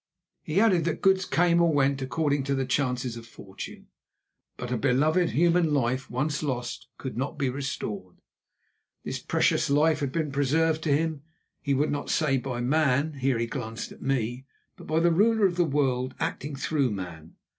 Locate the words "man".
16.89-17.35